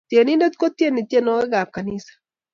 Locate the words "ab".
1.61-1.69